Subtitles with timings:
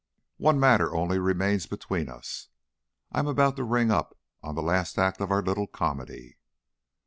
[0.37, 2.47] One matter, only, remains between us.
[3.11, 6.39] I am about to ring up on the last act of our little comedy."